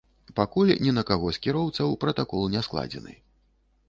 Пакуль 0.37 0.69
ні 0.85 0.93
на 0.97 1.03
каго 1.09 1.27
з 1.37 1.41
кіроўцаў 1.45 1.93
пратакол 2.05 2.47
не 2.55 2.63
складзены. 2.69 3.13